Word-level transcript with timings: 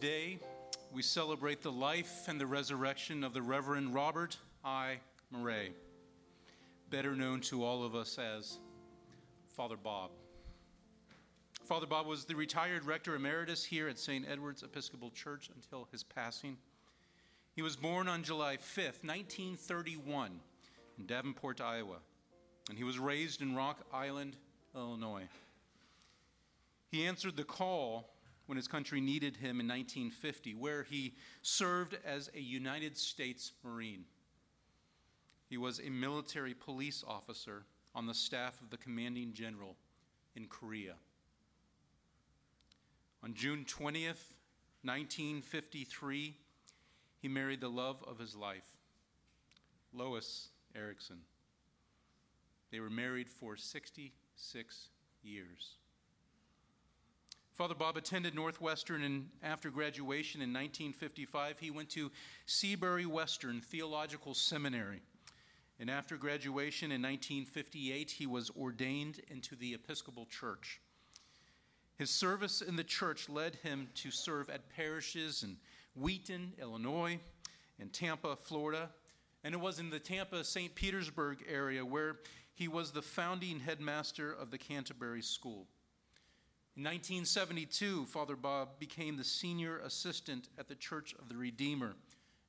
Today, 0.00 0.40
we 0.92 1.02
celebrate 1.02 1.62
the 1.62 1.70
life 1.70 2.26
and 2.26 2.40
the 2.40 2.46
resurrection 2.46 3.22
of 3.22 3.32
the 3.32 3.40
Reverend 3.40 3.94
Robert 3.94 4.36
I. 4.64 4.96
Murray, 5.30 5.72
better 6.90 7.14
known 7.14 7.40
to 7.42 7.62
all 7.62 7.84
of 7.84 7.94
us 7.94 8.18
as 8.18 8.58
Father 9.46 9.76
Bob. 9.76 10.10
Father 11.62 11.86
Bob 11.86 12.08
was 12.08 12.24
the 12.24 12.34
retired 12.34 12.84
rector 12.84 13.14
emeritus 13.14 13.64
here 13.64 13.86
at 13.86 13.96
St. 13.96 14.26
Edward's 14.28 14.64
Episcopal 14.64 15.10
Church 15.10 15.48
until 15.54 15.86
his 15.92 16.02
passing. 16.02 16.56
He 17.54 17.62
was 17.62 17.76
born 17.76 18.08
on 18.08 18.24
July 18.24 18.56
5th, 18.56 19.04
1931, 19.04 20.40
in 20.98 21.06
Davenport, 21.06 21.60
Iowa, 21.60 21.98
and 22.68 22.76
he 22.76 22.82
was 22.82 22.98
raised 22.98 23.42
in 23.42 23.54
Rock 23.54 23.78
Island, 23.92 24.34
Illinois. 24.74 25.28
He 26.90 27.06
answered 27.06 27.36
the 27.36 27.44
call 27.44 28.10
when 28.46 28.56
his 28.56 28.68
country 28.68 29.00
needed 29.00 29.36
him 29.36 29.60
in 29.60 29.68
1950, 29.68 30.54
where 30.54 30.82
he 30.82 31.14
served 31.42 31.96
as 32.04 32.30
a 32.34 32.40
United 32.40 32.96
States 32.96 33.52
Marine. 33.62 34.04
He 35.48 35.56
was 35.56 35.80
a 35.80 35.90
military 35.90 36.54
police 36.54 37.04
officer 37.06 37.64
on 37.94 38.06
the 38.06 38.14
staff 38.14 38.60
of 38.60 38.70
the 38.70 38.76
commanding 38.76 39.32
general 39.32 39.76
in 40.34 40.46
Korea. 40.46 40.94
On 43.22 43.32
June 43.34 43.64
20th, 43.64 44.32
1953, 44.82 46.36
he 47.22 47.28
married 47.28 47.60
the 47.60 47.70
love 47.70 48.04
of 48.06 48.18
his 48.18 48.34
life, 48.34 48.76
Lois 49.94 50.48
Erickson. 50.76 51.20
They 52.70 52.80
were 52.80 52.90
married 52.90 53.30
for 53.30 53.56
66 53.56 54.88
years. 55.22 55.76
Father 57.54 57.76
Bob 57.76 57.96
attended 57.96 58.34
Northwestern, 58.34 59.04
and 59.04 59.28
after 59.40 59.70
graduation 59.70 60.42
in 60.42 60.52
1955, 60.52 61.60
he 61.60 61.70
went 61.70 61.88
to 61.90 62.10
Seabury 62.46 63.06
Western 63.06 63.60
Theological 63.60 64.34
Seminary. 64.34 65.00
And 65.78 65.88
after 65.88 66.16
graduation 66.16 66.90
in 66.90 67.00
1958, 67.00 68.10
he 68.10 68.26
was 68.26 68.50
ordained 68.58 69.20
into 69.28 69.54
the 69.54 69.72
Episcopal 69.72 70.26
Church. 70.26 70.80
His 71.96 72.10
service 72.10 72.60
in 72.60 72.74
the 72.74 72.82
church 72.82 73.28
led 73.28 73.54
him 73.62 73.86
to 73.94 74.10
serve 74.10 74.50
at 74.50 74.68
parishes 74.74 75.44
in 75.44 75.56
Wheaton, 75.94 76.54
Illinois, 76.60 77.20
and 77.78 77.92
Tampa, 77.92 78.34
Florida. 78.34 78.90
And 79.44 79.54
it 79.54 79.60
was 79.60 79.78
in 79.78 79.90
the 79.90 80.00
Tampa, 80.00 80.42
St. 80.42 80.74
Petersburg 80.74 81.44
area 81.48 81.86
where 81.86 82.16
he 82.52 82.66
was 82.66 82.90
the 82.90 83.02
founding 83.02 83.60
headmaster 83.60 84.32
of 84.32 84.50
the 84.50 84.58
Canterbury 84.58 85.22
School. 85.22 85.68
In 86.76 86.82
1972, 86.82 88.06
Father 88.06 88.34
Bob 88.34 88.80
became 88.80 89.16
the 89.16 89.22
senior 89.22 89.78
assistant 89.78 90.48
at 90.58 90.66
the 90.66 90.74
Church 90.74 91.14
of 91.20 91.28
the 91.28 91.36
Redeemer 91.36 91.94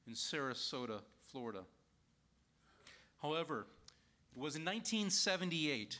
in 0.07 0.13
Sarasota, 0.13 1.01
Florida. 1.31 1.59
However, 3.21 3.67
it 4.35 4.39
was 4.39 4.55
in 4.55 4.65
1978 4.65 5.99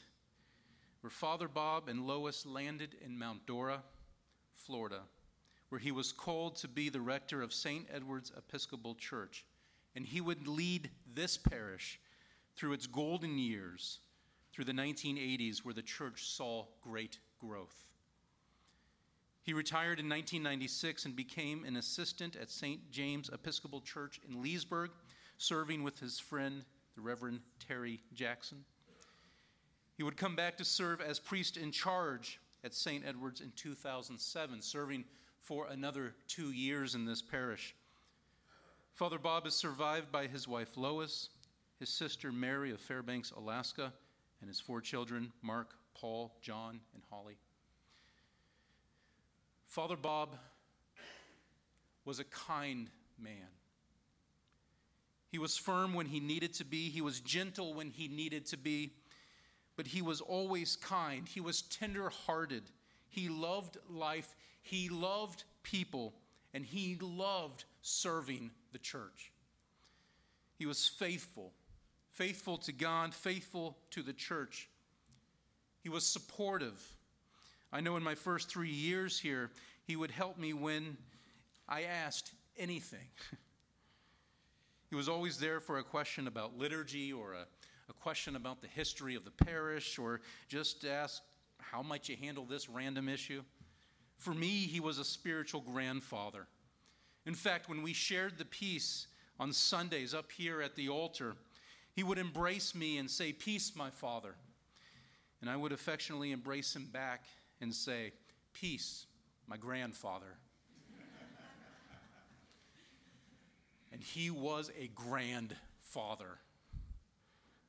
where 1.02 1.12
Father 1.12 1.48
Bob 1.48 1.88
and 1.88 2.08
Lois 2.08 2.48
landed 2.48 2.96
in 3.06 3.16
Mount 3.16 3.46
Dora, 3.46 3.84
Florida, 4.56 5.02
where 5.70 5.78
he 5.78 5.92
was 5.92 6.12
called 6.12 6.56
to 6.56 6.68
be 6.68 6.90
the 6.90 7.02
rector 7.02 7.44
of 7.44 7.54
St. 7.54 7.86
Edward's 7.94 8.32
Episcopal 8.36 8.96
Church. 8.96 9.46
And 9.96 10.04
he 10.04 10.20
would 10.20 10.48
lead 10.48 10.90
this 11.14 11.38
parish 11.38 12.00
through 12.56 12.74
its 12.74 12.88
golden 12.88 13.38
years, 13.38 14.00
through 14.52 14.66
the 14.66 14.72
1980s, 14.72 15.60
where 15.60 15.76
the 15.76 15.84
church 15.84 16.26
saw 16.26 16.66
great 16.82 17.20
growth. 17.40 17.86
He 19.46 19.54
retired 19.54 20.00
in 20.00 20.10
1996 20.10 21.06
and 21.06 21.16
became 21.16 21.66
an 21.66 21.76
assistant 21.76 22.36
at 22.36 22.50
St. 22.50 22.90
James 22.90 23.30
Episcopal 23.32 23.80
Church 23.82 24.20
in 24.28 24.42
Leesburg, 24.42 24.90
serving 25.38 25.84
with 25.84 26.00
his 26.00 26.18
friend, 26.18 26.66
the 26.96 27.02
Reverend 27.02 27.42
Terry 27.60 28.02
Jackson. 28.16 28.66
He 29.98 30.02
would 30.02 30.18
come 30.18 30.36
back 30.36 30.58
to 30.58 30.66
serve 30.66 31.00
as 31.00 31.20
priest 31.20 31.58
in 31.58 31.72
charge 31.72 32.40
at 32.64 32.74
St. 32.74 33.06
Edward's 33.06 33.42
in 33.42 33.52
2007, 33.56 34.64
serving 34.64 35.06
for 35.42 35.68
another 35.68 36.16
two 36.28 36.52
years 36.52 36.96
in 36.96 37.06
this 37.06 37.22
parish. 37.22 37.76
Father 38.96 39.20
Bob 39.20 39.46
is 39.46 39.54
survived 39.54 40.12
by 40.12 40.26
his 40.26 40.48
wife 40.48 40.76
Lois, 40.76 41.30
his 41.80 41.90
sister 41.90 42.32
Mary 42.32 42.72
of 42.72 42.80
Fairbanks, 42.80 43.30
Alaska, 43.30 43.94
and 44.42 44.48
his 44.48 44.60
four 44.60 44.82
children 44.82 45.32
Mark, 45.44 45.76
Paul, 45.94 46.34
John, 46.42 46.80
and 46.96 47.04
Holly. 47.12 47.38
Father 49.76 49.98
Bob 49.98 50.30
was 52.06 52.20
a 52.20 52.24
kind 52.24 52.90
man. 53.22 53.50
He 55.28 55.38
was 55.38 55.58
firm 55.58 55.94
when 55.94 56.06
he 56.06 56.22
needed 56.22 56.54
to 56.54 56.64
be, 56.64 56.88
he 56.88 57.02
was 57.02 57.20
gentle 57.20 57.74
when 57.74 57.90
he 57.90 58.08
needed 58.08 58.46
to 58.46 58.58
be, 58.58 58.94
but 59.76 59.88
he 59.88 60.02
was 60.02 60.22
always 60.22 60.78
kind. 60.78 61.28
He 61.28 61.42
was 61.42 61.64
tender 61.64 62.10
hearted. 62.10 62.64
He 63.10 63.28
loved 63.28 63.78
life, 63.90 64.34
he 64.62 64.88
loved 64.88 65.44
people, 65.62 66.14
and 66.54 66.66
he 66.66 66.98
loved 67.02 67.66
serving 67.82 68.52
the 68.72 68.80
church. 68.80 69.34
He 70.58 70.66
was 70.66 70.88
faithful, 70.88 71.52
faithful 72.14 72.58
to 72.60 72.72
God, 72.72 73.14
faithful 73.14 73.76
to 73.92 74.02
the 74.02 74.14
church. 74.14 74.70
He 75.82 75.90
was 75.90 76.06
supportive. 76.06 76.82
I 77.72 77.82
know 77.82 77.96
in 77.98 78.04
my 78.04 78.16
first 78.16 78.50
three 78.50 78.70
years 78.70 79.20
here, 79.20 79.52
he 79.84 79.96
would 79.96 80.12
help 80.12 80.38
me 80.38 80.54
when 80.54 80.98
I 81.68 81.84
asked 81.84 82.32
anything. 82.58 83.08
he 84.90 84.96
was 84.96 85.10
always 85.10 85.40
there 85.40 85.60
for 85.60 85.80
a 85.80 85.84
question 85.84 86.28
about 86.28 86.58
liturgy 86.58 87.12
or 87.12 87.34
a, 87.34 87.46
a 87.90 87.94
question 87.94 88.36
about 88.36 88.62
the 88.62 88.68
history 88.68 89.16
of 89.16 89.26
the 89.26 89.32
parish 89.32 90.00
or 90.00 90.22
just 90.48 90.86
ask, 90.86 91.22
how 91.60 91.82
might 91.82 92.08
you 92.08 92.16
handle 92.16 92.46
this 92.46 92.70
random 92.70 93.10
issue? 93.10 93.44
For 94.18 94.34
me, 94.34 94.48
he 94.48 94.80
was 94.80 94.98
a 94.98 95.06
spiritual 95.06 95.62
grandfather. 95.62 96.48
In 97.26 97.34
fact, 97.34 97.68
when 97.68 97.82
we 97.82 97.94
shared 97.94 98.38
the 98.38 98.46
peace 98.46 99.08
on 99.40 99.52
Sundays 99.52 100.14
up 100.14 100.32
here 100.32 100.62
at 100.62 100.76
the 100.76 100.90
altar, 100.90 101.36
he 101.94 102.04
would 102.04 102.18
embrace 102.18 102.76
me 102.76 102.98
and 102.98 103.10
say, 103.10 103.34
Peace, 103.34 103.76
my 103.76 103.90
father. 103.90 104.36
And 105.42 105.50
I 105.50 105.58
would 105.58 105.72
affectionately 105.72 106.32
embrace 106.32 106.76
him 106.76 106.88
back 106.92 107.26
and 107.62 107.74
say, 107.74 108.14
Peace, 108.54 109.06
my 109.48 109.58
grandfather. 109.58 110.38
and 113.92 114.02
he 114.02 114.30
was 114.30 114.72
a 114.80 114.88
grandfather. 114.88 116.40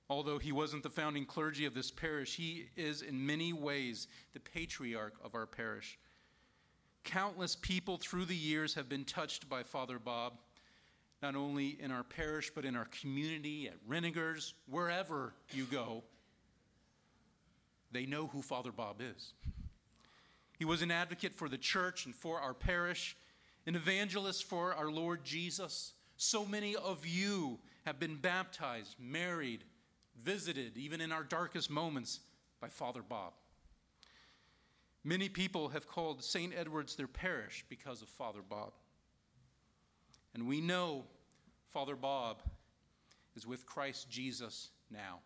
Although 0.08 0.38
he 0.38 0.52
wasn't 0.52 0.84
the 0.84 0.90
founding 0.90 1.24
clergy 1.24 1.66
of 1.66 1.74
this 1.74 1.90
parish, 1.90 2.36
he 2.36 2.68
is 2.76 3.02
in 3.02 3.26
many 3.26 3.52
ways 3.52 4.06
the 4.34 4.40
patriarch 4.40 5.14
of 5.24 5.34
our 5.34 5.46
parish. 5.46 5.98
Countless 7.02 7.56
people 7.56 7.96
through 7.96 8.24
the 8.24 8.36
years 8.36 8.74
have 8.74 8.88
been 8.88 9.04
touched 9.04 9.48
by 9.48 9.64
Father 9.64 9.98
Bob, 9.98 10.34
not 11.22 11.34
only 11.34 11.76
in 11.80 11.90
our 11.90 12.04
parish, 12.04 12.52
but 12.54 12.64
in 12.64 12.76
our 12.76 12.88
community, 13.00 13.68
at 13.68 13.88
Renninger's, 13.88 14.54
wherever 14.68 15.34
you 15.52 15.64
go. 15.64 16.04
They 17.90 18.06
know 18.06 18.26
who 18.26 18.42
Father 18.42 18.72
Bob 18.72 19.00
is. 19.00 19.32
He 20.58 20.64
was 20.64 20.82
an 20.82 20.90
advocate 20.90 21.34
for 21.34 21.48
the 21.48 21.58
church 21.58 22.06
and 22.06 22.14
for 22.14 22.40
our 22.40 22.54
parish, 22.54 23.16
an 23.66 23.76
evangelist 23.76 24.44
for 24.44 24.74
our 24.74 24.90
Lord 24.90 25.24
Jesus. 25.24 25.92
So 26.16 26.46
many 26.46 26.74
of 26.76 27.06
you 27.06 27.58
have 27.84 28.00
been 28.00 28.16
baptized, 28.16 28.96
married, 28.98 29.64
visited, 30.22 30.76
even 30.76 31.00
in 31.00 31.12
our 31.12 31.22
darkest 31.22 31.70
moments, 31.70 32.20
by 32.60 32.68
Father 32.68 33.02
Bob. 33.02 33.34
Many 35.04 35.28
people 35.28 35.68
have 35.68 35.86
called 35.86 36.24
St. 36.24 36.52
Edward's 36.56 36.96
their 36.96 37.06
parish 37.06 37.64
because 37.68 38.02
of 38.02 38.08
Father 38.08 38.40
Bob. 38.42 38.72
And 40.34 40.48
we 40.48 40.60
know 40.60 41.04
Father 41.68 41.94
Bob 41.94 42.42
is 43.36 43.46
with 43.46 43.66
Christ 43.66 44.10
Jesus 44.10 44.70
now. 44.90 45.20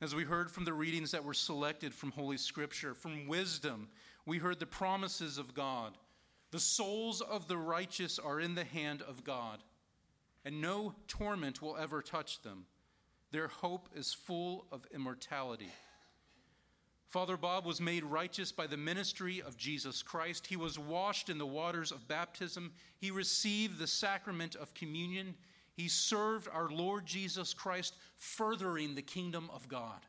As 0.00 0.14
we 0.14 0.22
heard 0.22 0.50
from 0.50 0.64
the 0.64 0.72
readings 0.72 1.10
that 1.10 1.24
were 1.24 1.34
selected 1.34 1.92
from 1.92 2.12
Holy 2.12 2.36
Scripture, 2.36 2.94
from 2.94 3.26
wisdom, 3.26 3.88
we 4.26 4.38
heard 4.38 4.60
the 4.60 4.66
promises 4.66 5.38
of 5.38 5.54
God. 5.54 5.98
The 6.52 6.60
souls 6.60 7.20
of 7.20 7.48
the 7.48 7.56
righteous 7.56 8.18
are 8.18 8.38
in 8.38 8.54
the 8.54 8.64
hand 8.64 9.02
of 9.02 9.24
God, 9.24 9.58
and 10.44 10.60
no 10.60 10.94
torment 11.08 11.60
will 11.60 11.76
ever 11.76 12.00
touch 12.00 12.42
them. 12.42 12.66
Their 13.32 13.48
hope 13.48 13.88
is 13.94 14.14
full 14.14 14.66
of 14.70 14.86
immortality. 14.94 15.72
Father 17.08 17.36
Bob 17.36 17.66
was 17.66 17.80
made 17.80 18.04
righteous 18.04 18.52
by 18.52 18.66
the 18.66 18.76
ministry 18.76 19.42
of 19.42 19.56
Jesus 19.56 20.02
Christ. 20.02 20.46
He 20.46 20.56
was 20.56 20.78
washed 20.78 21.28
in 21.28 21.38
the 21.38 21.46
waters 21.46 21.90
of 21.90 22.06
baptism. 22.06 22.72
He 22.98 23.10
received 23.10 23.78
the 23.78 23.86
sacrament 23.86 24.54
of 24.54 24.74
communion. 24.74 25.34
He 25.78 25.86
served 25.86 26.48
our 26.52 26.68
Lord 26.68 27.06
Jesus 27.06 27.54
Christ, 27.54 27.94
furthering 28.16 28.96
the 28.96 29.00
kingdom 29.00 29.48
of 29.54 29.68
God. 29.68 30.00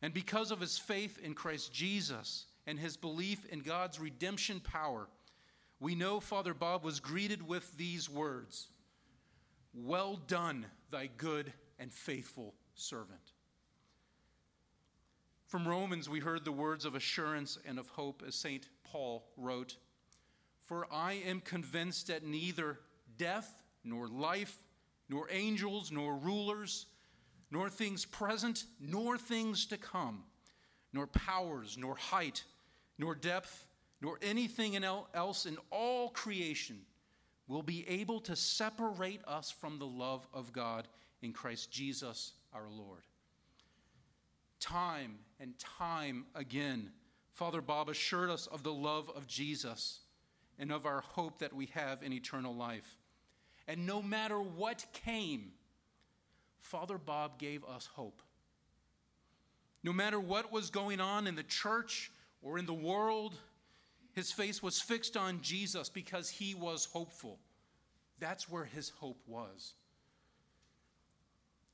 And 0.00 0.14
because 0.14 0.52
of 0.52 0.60
his 0.60 0.78
faith 0.78 1.18
in 1.20 1.34
Christ 1.34 1.72
Jesus 1.72 2.46
and 2.64 2.78
his 2.78 2.96
belief 2.96 3.44
in 3.46 3.58
God's 3.58 3.98
redemption 3.98 4.60
power, 4.60 5.08
we 5.80 5.96
know 5.96 6.20
Father 6.20 6.54
Bob 6.54 6.84
was 6.84 7.00
greeted 7.00 7.42
with 7.44 7.76
these 7.76 8.08
words 8.08 8.68
Well 9.74 10.20
done, 10.28 10.66
thy 10.92 11.08
good 11.16 11.52
and 11.80 11.92
faithful 11.92 12.54
servant. 12.76 13.32
From 15.48 15.66
Romans, 15.66 16.08
we 16.08 16.20
heard 16.20 16.44
the 16.44 16.52
words 16.52 16.84
of 16.84 16.94
assurance 16.94 17.58
and 17.66 17.80
of 17.80 17.88
hope, 17.88 18.22
as 18.24 18.36
St. 18.36 18.68
Paul 18.84 19.24
wrote 19.36 19.76
For 20.60 20.86
I 20.92 21.14
am 21.14 21.40
convinced 21.40 22.06
that 22.06 22.24
neither 22.24 22.78
death, 23.18 23.61
nor 23.84 24.08
life, 24.08 24.56
nor 25.08 25.28
angels, 25.30 25.90
nor 25.90 26.16
rulers, 26.16 26.86
nor 27.50 27.68
things 27.68 28.04
present, 28.04 28.64
nor 28.80 29.18
things 29.18 29.66
to 29.66 29.76
come, 29.76 30.24
nor 30.92 31.06
powers, 31.06 31.76
nor 31.78 31.94
height, 31.96 32.44
nor 32.98 33.14
depth, 33.14 33.66
nor 34.00 34.18
anything 34.22 34.76
else 35.14 35.46
in 35.46 35.56
all 35.70 36.08
creation 36.10 36.78
will 37.46 37.62
be 37.62 37.86
able 37.88 38.20
to 38.20 38.34
separate 38.34 39.20
us 39.26 39.50
from 39.50 39.78
the 39.78 39.86
love 39.86 40.26
of 40.32 40.52
God 40.52 40.88
in 41.20 41.32
Christ 41.32 41.70
Jesus 41.70 42.32
our 42.54 42.68
Lord. 42.70 43.02
Time 44.60 45.18
and 45.40 45.58
time 45.58 46.24
again, 46.34 46.90
Father 47.32 47.60
Bob 47.60 47.88
assured 47.88 48.30
us 48.30 48.46
of 48.46 48.62
the 48.62 48.72
love 48.72 49.10
of 49.14 49.26
Jesus 49.26 50.00
and 50.58 50.70
of 50.70 50.86
our 50.86 51.00
hope 51.00 51.38
that 51.38 51.52
we 51.52 51.66
have 51.66 52.02
in 52.02 52.12
eternal 52.12 52.54
life. 52.54 52.98
And 53.68 53.86
no 53.86 54.02
matter 54.02 54.38
what 54.40 54.84
came, 54.92 55.52
Father 56.60 56.98
Bob 56.98 57.38
gave 57.38 57.64
us 57.64 57.86
hope. 57.86 58.22
No 59.84 59.92
matter 59.92 60.20
what 60.20 60.52
was 60.52 60.70
going 60.70 61.00
on 61.00 61.26
in 61.26 61.34
the 61.34 61.42
church 61.42 62.10
or 62.40 62.58
in 62.58 62.66
the 62.66 62.74
world, 62.74 63.34
his 64.12 64.30
face 64.30 64.62
was 64.62 64.80
fixed 64.80 65.16
on 65.16 65.40
Jesus 65.42 65.88
because 65.88 66.28
he 66.28 66.54
was 66.54 66.88
hopeful. 66.92 67.38
That's 68.18 68.48
where 68.48 68.64
his 68.64 68.90
hope 68.90 69.20
was. 69.26 69.74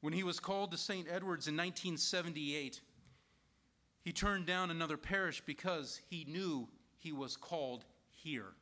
When 0.01 0.13
he 0.13 0.23
was 0.23 0.41
called 0.41 0.71
to 0.71 0.79
St. 0.79 1.07
Edward's 1.09 1.49
in 1.49 1.57
1978, 1.57 2.81
he 4.01 4.13
turned 4.13 4.47
down 4.47 4.71
another 4.71 4.97
parish 4.97 5.43
because 5.45 6.01
he 6.09 6.25
knew 6.25 6.69
he 6.97 7.13
was 7.13 7.37
called 7.37 7.85
here. 8.11 8.53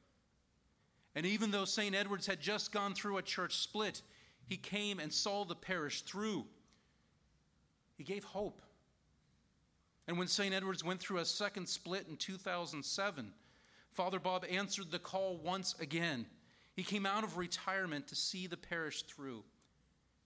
And 1.17 1.25
even 1.25 1.51
though 1.51 1.65
St. 1.65 1.95
Edward's 1.95 2.27
had 2.27 2.41
just 2.41 2.73
gone 2.73 2.95
through 2.95 3.17
a 3.17 3.23
church 3.23 3.57
split, 3.57 4.03
he 4.45 4.59
came 4.59 5.01
and 5.01 5.11
saw 5.11 5.45
the 5.45 5.55
parish 5.55 6.03
through. 6.03 6.45
He 7.97 8.05
gave 8.05 8.23
hope. 8.23 8.61
And 10.07 10.19
when 10.19 10.29
St. 10.29 10.55
Edward's 10.55 10.85
went 10.85 11.01
through 11.01 11.19
a 11.19 11.25
second 11.25 11.67
split 11.69 12.07
in 12.07 12.17
2007, 12.17 13.33
Father 13.91 14.21
Bob 14.21 14.45
answered 14.49 14.91
the 14.91 14.99
call 14.99 15.39
once 15.39 15.75
again. 15.81 16.27
He 16.75 16.83
came 16.83 17.07
out 17.07 17.25
of 17.25 17.39
retirement 17.39 18.07
to 18.09 18.15
see 18.15 18.47
the 18.47 18.59
parish 18.59 19.03
through. 19.03 19.43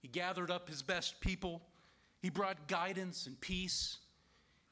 He 0.02 0.08
gathered 0.08 0.50
up 0.50 0.68
his 0.68 0.82
best 0.82 1.20
people. 1.20 1.62
He 2.20 2.30
brought 2.30 2.66
guidance 2.66 3.28
and 3.28 3.40
peace. 3.40 3.98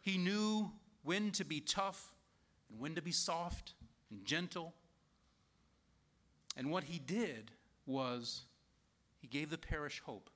He 0.00 0.19
knew 0.19 0.73
when 1.05 1.31
to 1.32 1.44
be 1.44 1.61
tough 1.61 2.12
and 2.69 2.81
when 2.81 2.97
to 2.97 3.03
be 3.03 3.12
soft 3.12 3.75
and 4.11 4.25
gentle 4.25 4.75
and 6.58 6.72
what 6.72 6.84
he 6.84 6.99
did 6.99 7.52
was 7.87 8.43
he 9.20 9.28
gave 9.28 9.49
the 9.49 9.56
parish 9.56 10.02
hope. 10.05 10.28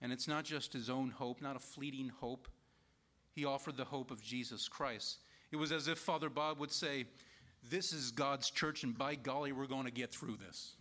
And 0.00 0.12
it's 0.12 0.26
not 0.26 0.44
just 0.44 0.72
his 0.72 0.90
own 0.90 1.10
hope, 1.10 1.40
not 1.40 1.54
a 1.54 1.60
fleeting 1.60 2.10
hope. 2.20 2.48
He 3.30 3.44
offered 3.44 3.76
the 3.76 3.84
hope 3.84 4.10
of 4.10 4.20
Jesus 4.20 4.68
Christ. 4.68 5.20
It 5.52 5.56
was 5.56 5.70
as 5.70 5.86
if 5.86 5.96
Father 5.96 6.28
Bob 6.28 6.58
would 6.58 6.72
say, 6.72 7.06
This 7.70 7.92
is 7.92 8.10
God's 8.10 8.50
church, 8.50 8.82
and 8.82 8.98
by 8.98 9.14
golly, 9.14 9.52
we're 9.52 9.66
going 9.66 9.84
to 9.84 9.92
get 9.92 10.10
through 10.10 10.38
this. 10.44 10.74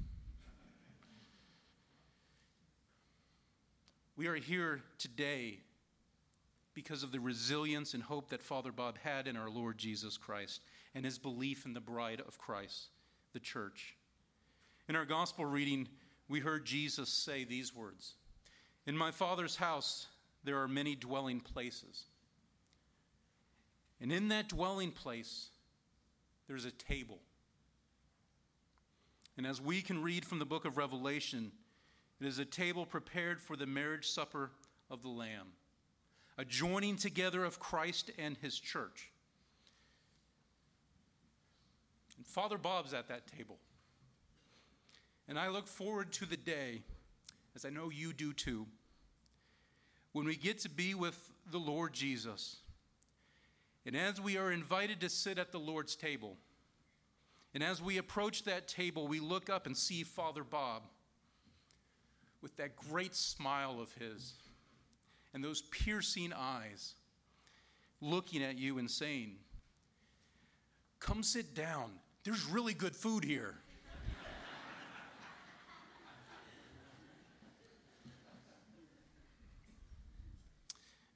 We 4.17 4.25
are 4.25 4.35
here 4.35 4.81
today 4.97 5.59
because 6.73 7.03
of 7.03 7.11
the 7.11 7.19
resilience 7.19 7.93
and 7.93 8.01
hope 8.01 8.29
that 8.29 8.41
Father 8.41 8.71
Bob 8.71 8.97
had 8.97 9.27
in 9.27 9.37
our 9.37 9.51
Lord 9.51 9.77
Jesus 9.77 10.17
Christ 10.17 10.61
and 10.95 11.05
his 11.05 11.19
belief 11.19 11.65
in 11.65 11.73
the 11.73 11.79
bride 11.79 12.23
of 12.27 12.39
Christ 12.39 12.89
the 13.33 13.39
church. 13.39 13.95
In 14.89 14.95
our 14.95 15.05
gospel 15.05 15.45
reading, 15.45 15.87
we 16.27 16.39
heard 16.39 16.65
Jesus 16.65 17.09
say 17.09 17.43
these 17.43 17.75
words 17.75 18.13
In 18.85 18.97
my 18.97 19.11
Father's 19.11 19.55
house, 19.55 20.07
there 20.43 20.61
are 20.61 20.67
many 20.67 20.95
dwelling 20.95 21.39
places. 21.39 22.05
And 23.99 24.11
in 24.11 24.29
that 24.29 24.49
dwelling 24.49 24.91
place, 24.91 25.49
there's 26.47 26.65
a 26.65 26.71
table. 26.71 27.19
And 29.37 29.45
as 29.45 29.61
we 29.61 29.81
can 29.81 30.01
read 30.01 30.25
from 30.25 30.39
the 30.39 30.45
book 30.45 30.65
of 30.65 30.77
Revelation, 30.77 31.51
it 32.19 32.27
is 32.27 32.39
a 32.39 32.45
table 32.45 32.85
prepared 32.85 33.39
for 33.39 33.55
the 33.55 33.67
marriage 33.67 34.07
supper 34.07 34.51
of 34.89 35.03
the 35.03 35.09
Lamb, 35.09 35.47
a 36.37 36.45
joining 36.45 36.97
together 36.97 37.45
of 37.45 37.59
Christ 37.59 38.11
and 38.17 38.37
his 38.37 38.59
church. 38.59 39.10
Father 42.25 42.57
Bob's 42.57 42.93
at 42.93 43.07
that 43.09 43.27
table. 43.27 43.57
And 45.27 45.39
I 45.39 45.49
look 45.49 45.67
forward 45.67 46.11
to 46.13 46.25
the 46.25 46.37
day, 46.37 46.81
as 47.55 47.65
I 47.65 47.69
know 47.69 47.89
you 47.89 48.13
do 48.13 48.33
too, 48.33 48.67
when 50.11 50.25
we 50.25 50.35
get 50.35 50.59
to 50.59 50.69
be 50.69 50.93
with 50.93 51.31
the 51.49 51.57
Lord 51.57 51.93
Jesus. 51.93 52.57
And 53.85 53.95
as 53.95 54.19
we 54.19 54.37
are 54.37 54.51
invited 54.51 54.99
to 55.01 55.09
sit 55.09 55.37
at 55.37 55.51
the 55.51 55.59
Lord's 55.59 55.95
table, 55.95 56.37
and 57.53 57.63
as 57.63 57.81
we 57.81 57.97
approach 57.97 58.43
that 58.43 58.67
table, 58.67 59.07
we 59.07 59.19
look 59.19 59.49
up 59.49 59.65
and 59.65 59.75
see 59.75 60.03
Father 60.03 60.43
Bob 60.43 60.83
with 62.41 62.55
that 62.57 62.75
great 62.75 63.15
smile 63.15 63.79
of 63.79 63.91
his 63.93 64.33
and 65.33 65.43
those 65.43 65.61
piercing 65.61 66.33
eyes 66.33 66.95
looking 68.01 68.43
at 68.43 68.57
you 68.57 68.79
and 68.79 68.89
saying, 68.89 69.35
Come 70.99 71.23
sit 71.23 71.53
down. 71.55 71.91
There's 72.23 72.45
really 72.45 72.75
good 72.75 72.95
food 72.95 73.23
here. 73.23 73.55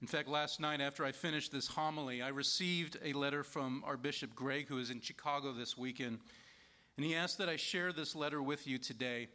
In 0.01 0.07
fact, 0.07 0.27
last 0.27 0.59
night 0.59 0.81
after 0.81 1.03
I 1.03 1.11
finished 1.11 1.51
this 1.51 1.67
homily, 1.67 2.21
I 2.21 2.27
received 2.27 2.97
a 3.03 3.13
letter 3.13 3.43
from 3.43 3.83
our 3.85 3.97
Bishop 3.97 4.35
Greg, 4.35 4.67
who 4.67 4.77
is 4.77 4.91
in 4.91 5.01
Chicago 5.01 5.51
this 5.51 5.77
weekend, 5.77 6.19
and 6.97 7.05
he 7.05 7.15
asked 7.15 7.37
that 7.39 7.49
I 7.49 7.55
share 7.55 7.91
this 7.91 8.15
letter 8.15 8.41
with 8.41 8.67
you 8.67 8.77
today. 8.77 9.27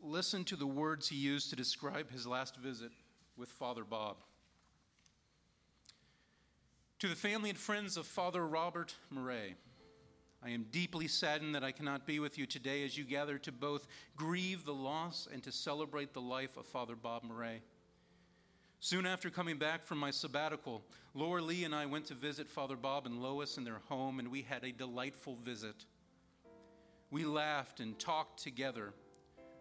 Listen 0.00 0.44
to 0.44 0.56
the 0.56 0.66
words 0.66 1.08
he 1.08 1.16
used 1.16 1.50
to 1.50 1.56
describe 1.56 2.10
his 2.10 2.26
last 2.26 2.56
visit 2.56 2.90
with 3.36 3.48
Father 3.48 3.84
Bob. 3.84 4.18
To 7.00 7.08
the 7.08 7.16
family 7.16 7.50
and 7.50 7.58
friends 7.58 7.96
of 7.96 8.06
Father 8.06 8.46
Robert 8.46 8.94
Murray, 9.10 9.56
I 10.44 10.50
am 10.50 10.66
deeply 10.72 11.06
saddened 11.06 11.54
that 11.54 11.62
I 11.62 11.70
cannot 11.70 12.04
be 12.04 12.18
with 12.18 12.36
you 12.36 12.46
today 12.46 12.84
as 12.84 12.98
you 12.98 13.04
gather 13.04 13.38
to 13.38 13.52
both 13.52 13.86
grieve 14.16 14.64
the 14.64 14.74
loss 14.74 15.28
and 15.32 15.40
to 15.44 15.52
celebrate 15.52 16.12
the 16.12 16.20
life 16.20 16.56
of 16.56 16.66
Father 16.66 16.96
Bob 16.96 17.22
Murray. 17.22 17.62
Soon 18.80 19.06
after 19.06 19.30
coming 19.30 19.56
back 19.56 19.84
from 19.84 19.98
my 19.98 20.10
sabbatical, 20.10 20.82
Laura 21.14 21.40
Lee 21.40 21.62
and 21.62 21.72
I 21.72 21.86
went 21.86 22.06
to 22.06 22.14
visit 22.14 22.48
Father 22.48 22.74
Bob 22.74 23.06
and 23.06 23.22
Lois 23.22 23.56
in 23.56 23.62
their 23.62 23.80
home, 23.88 24.18
and 24.18 24.28
we 24.28 24.42
had 24.42 24.64
a 24.64 24.72
delightful 24.72 25.36
visit. 25.44 25.84
We 27.12 27.24
laughed 27.24 27.78
and 27.78 27.96
talked 27.96 28.42
together, 28.42 28.92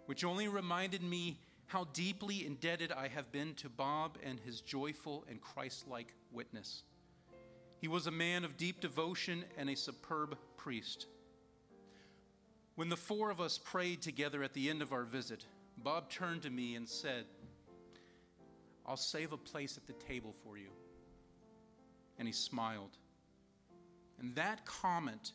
which 0.07 0.23
only 0.23 0.47
reminded 0.47 1.03
me 1.03 1.37
how 1.67 1.83
deeply 1.93 2.47
indebted 2.47 2.91
I 2.91 3.07
have 3.09 3.31
been 3.31 3.53
to 3.55 3.69
Bob 3.69 4.17
and 4.23 4.39
his 4.39 4.61
joyful 4.61 5.25
and 5.29 5.39
Christ 5.39 5.87
like 5.87 6.15
witness. 6.31 6.81
He 7.81 7.87
was 7.87 8.05
a 8.05 8.11
man 8.11 8.45
of 8.45 8.57
deep 8.57 8.79
devotion 8.79 9.43
and 9.57 9.67
a 9.67 9.75
superb 9.75 10.37
priest. 10.55 11.07
When 12.75 12.89
the 12.89 12.95
four 12.95 13.31
of 13.31 13.41
us 13.41 13.57
prayed 13.57 14.03
together 14.03 14.43
at 14.43 14.53
the 14.53 14.69
end 14.69 14.83
of 14.83 14.93
our 14.93 15.03
visit, 15.03 15.47
Bob 15.79 16.07
turned 16.07 16.43
to 16.43 16.51
me 16.51 16.75
and 16.75 16.87
said, 16.87 17.25
I'll 18.85 18.97
save 18.97 19.31
a 19.31 19.37
place 19.37 19.77
at 19.77 19.87
the 19.87 19.93
table 19.93 20.35
for 20.43 20.59
you. 20.59 20.69
And 22.19 22.27
he 22.27 22.33
smiled. 22.33 22.97
And 24.19 24.35
that 24.35 24.63
comment, 24.63 25.31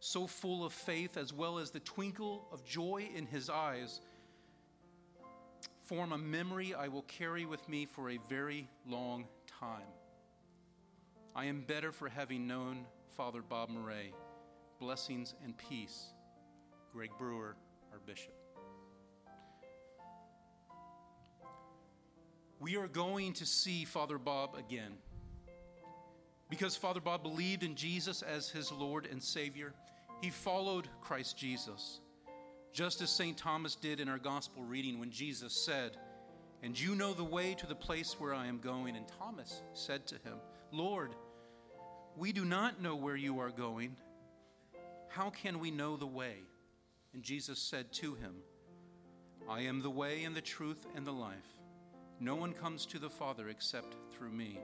so 0.00 0.26
full 0.26 0.64
of 0.64 0.72
faith 0.72 1.16
as 1.16 1.32
well 1.32 1.60
as 1.60 1.70
the 1.70 1.78
twinkle 1.78 2.48
of 2.50 2.64
joy 2.64 3.08
in 3.14 3.26
his 3.26 3.48
eyes, 3.48 4.00
form 5.84 6.10
a 6.10 6.18
memory 6.18 6.74
I 6.74 6.88
will 6.88 7.02
carry 7.02 7.44
with 7.44 7.68
me 7.68 7.86
for 7.86 8.10
a 8.10 8.18
very 8.28 8.68
long 8.84 9.26
time. 9.60 9.86
I 11.36 11.46
am 11.46 11.62
better 11.62 11.90
for 11.90 12.08
having 12.08 12.46
known 12.46 12.86
Father 13.16 13.42
Bob 13.42 13.68
Murray. 13.68 14.14
Blessings 14.78 15.34
and 15.42 15.56
peace. 15.56 16.12
Greg 16.92 17.10
Brewer, 17.18 17.56
our 17.92 17.98
bishop. 18.06 18.34
We 22.60 22.76
are 22.76 22.86
going 22.86 23.32
to 23.34 23.46
see 23.46 23.84
Father 23.84 24.16
Bob 24.16 24.54
again. 24.54 24.92
Because 26.48 26.76
Father 26.76 27.00
Bob 27.00 27.24
believed 27.24 27.64
in 27.64 27.74
Jesus 27.74 28.22
as 28.22 28.48
his 28.48 28.70
Lord 28.70 29.08
and 29.10 29.20
Savior, 29.20 29.74
He 30.22 30.30
followed 30.30 30.86
Christ 31.00 31.36
Jesus, 31.36 31.98
just 32.72 33.02
as 33.02 33.10
St. 33.10 33.36
Thomas 33.36 33.74
did 33.74 33.98
in 33.98 34.08
our 34.08 34.20
gospel 34.20 34.62
reading 34.62 35.00
when 35.00 35.10
Jesus 35.10 35.52
said, 35.52 35.96
And 36.62 36.78
you 36.78 36.94
know 36.94 37.12
the 37.12 37.24
way 37.24 37.54
to 37.54 37.66
the 37.66 37.74
place 37.74 38.20
where 38.20 38.32
I 38.34 38.46
am 38.46 38.60
going. 38.60 38.94
And 38.94 39.06
Thomas 39.18 39.62
said 39.72 40.06
to 40.06 40.14
him, 40.14 40.38
Lord, 40.70 41.14
we 42.16 42.32
do 42.32 42.44
not 42.44 42.80
know 42.80 42.94
where 42.94 43.16
you 43.16 43.40
are 43.40 43.50
going. 43.50 43.96
How 45.08 45.30
can 45.30 45.58
we 45.58 45.70
know 45.70 45.96
the 45.96 46.06
way? 46.06 46.36
And 47.12 47.22
Jesus 47.22 47.58
said 47.58 47.92
to 47.94 48.14
him, 48.14 48.34
I 49.48 49.60
am 49.60 49.82
the 49.82 49.90
way 49.90 50.24
and 50.24 50.34
the 50.34 50.40
truth 50.40 50.86
and 50.96 51.06
the 51.06 51.12
life. 51.12 51.60
No 52.20 52.34
one 52.34 52.52
comes 52.52 52.86
to 52.86 52.98
the 52.98 53.10
Father 53.10 53.48
except 53.48 53.96
through 54.12 54.30
me. 54.30 54.58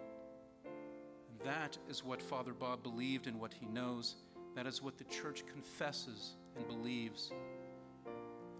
That 1.45 1.77
is 1.89 2.05
what 2.05 2.23
Father 2.23 2.53
Bob 2.53 2.83
believed 2.83 3.27
and 3.27 3.41
what 3.41 3.53
he 3.53 3.67
knows. 3.67 4.17
That 4.55 4.67
is 4.67 4.83
what 4.83 4.99
the 4.99 5.05
church 5.05 5.45
confesses 5.53 6.37
and 6.57 6.67
believes. 6.67 7.33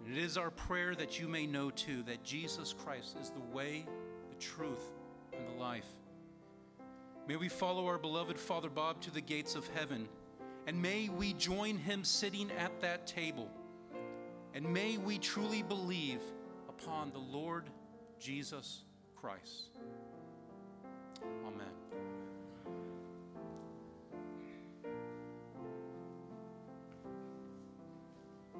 And 0.05 0.17
it 0.17 0.21
is 0.21 0.37
our 0.37 0.51
prayer 0.51 0.95
that 0.95 1.19
you 1.19 1.27
may 1.27 1.45
know 1.45 1.69
too 1.69 2.03
that 2.03 2.23
Jesus 2.23 2.73
Christ 2.73 3.17
is 3.21 3.29
the 3.29 3.55
way, 3.55 3.85
the 4.29 4.35
truth, 4.37 4.91
and 5.33 5.47
the 5.47 5.61
life. 5.61 5.87
May 7.27 7.35
we 7.35 7.49
follow 7.49 7.85
our 7.87 7.97
beloved 7.97 8.37
Father 8.37 8.69
Bob 8.69 9.01
to 9.01 9.11
the 9.11 9.21
gates 9.21 9.55
of 9.55 9.67
heaven, 9.69 10.07
and 10.67 10.81
may 10.81 11.09
we 11.09 11.33
join 11.33 11.77
him 11.77 12.03
sitting 12.03 12.51
at 12.57 12.81
that 12.81 13.07
table. 13.07 13.49
And 14.53 14.65
may 14.65 14.97
we 14.97 15.17
truly 15.17 15.63
believe 15.63 16.21
upon 16.67 17.11
the 17.11 17.19
Lord 17.19 17.69
Jesus 18.19 18.83
Christ. 19.15 19.69
Amen. 21.45 21.90